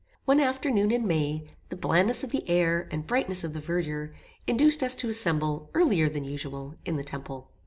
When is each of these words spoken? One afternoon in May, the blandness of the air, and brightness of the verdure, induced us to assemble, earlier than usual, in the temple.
One 0.25 0.39
afternoon 0.39 0.89
in 0.91 1.05
May, 1.05 1.45
the 1.69 1.75
blandness 1.75 2.23
of 2.23 2.31
the 2.31 2.49
air, 2.49 2.87
and 2.89 3.05
brightness 3.05 3.43
of 3.43 3.53
the 3.53 3.59
verdure, 3.59 4.11
induced 4.47 4.81
us 4.81 4.95
to 4.95 5.09
assemble, 5.09 5.69
earlier 5.75 6.09
than 6.09 6.23
usual, 6.23 6.73
in 6.85 6.95
the 6.95 7.03
temple. 7.03 7.51